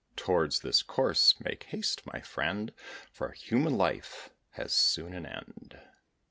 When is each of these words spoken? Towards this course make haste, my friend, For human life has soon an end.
Towards 0.15 0.61
this 0.61 0.81
course 0.81 1.39
make 1.41 1.65
haste, 1.65 2.07
my 2.07 2.21
friend, 2.21 2.73
For 3.11 3.33
human 3.33 3.77
life 3.77 4.31
has 4.53 4.73
soon 4.73 5.13
an 5.13 5.27
end. 5.27 5.79